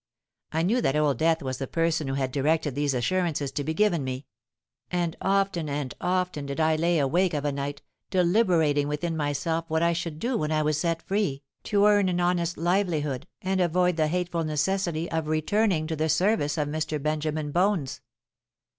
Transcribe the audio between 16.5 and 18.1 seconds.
of Mr. Benjamin Bones.